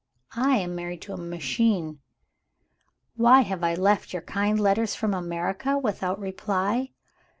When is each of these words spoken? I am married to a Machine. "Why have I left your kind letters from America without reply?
I 0.35 0.57
am 0.57 0.73
married 0.73 1.03
to 1.03 1.13
a 1.13 1.17
Machine. 1.17 1.99
"Why 3.17 3.41
have 3.41 3.63
I 3.63 3.75
left 3.75 4.13
your 4.13 4.23
kind 4.23 4.59
letters 4.59 4.95
from 4.95 5.13
America 5.13 5.77
without 5.77 6.19
reply? 6.19 6.89